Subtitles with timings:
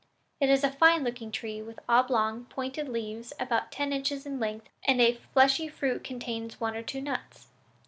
[0.39, 4.67] It is a fine looking tree with oblong, pointed leaves about ten inches in length
[4.83, 7.49] and a fleshy fruit containing one or two nuts.